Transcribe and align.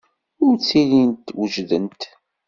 Ur 0.45 0.53
ttilint 0.57 1.27
wejdent. 1.37 2.01